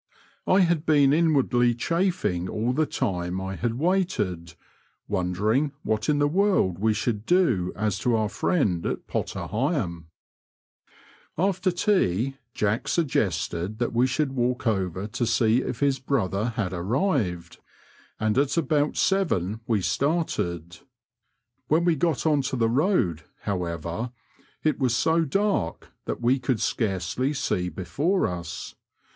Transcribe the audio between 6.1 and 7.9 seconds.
the world we should do